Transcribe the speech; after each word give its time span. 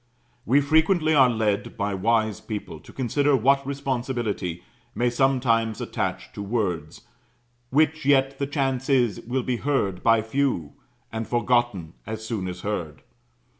We 0.47 0.61
frequently 0.61 1.13
are 1.13 1.29
led, 1.29 1.77
by 1.77 1.93
wise 1.93 2.41
people, 2.41 2.79
to 2.79 2.91
consider 2.91 3.35
what 3.37 3.67
responsibility 3.67 4.63
may 4.95 5.11
sometimes 5.11 5.79
attach 5.79 6.33
to 6.33 6.41
words, 6.41 7.01
which 7.69 8.03
yet, 8.03 8.39
the 8.39 8.47
chance 8.47 8.89
is, 8.89 9.19
will 9.21 9.43
be 9.43 9.57
heard 9.57 10.01
by 10.01 10.23
few, 10.23 10.73
and 11.11 11.27
forgotten 11.27 11.93
as 12.07 12.25
soon 12.25 12.47
as 12.47 12.61
heard. 12.61 13.03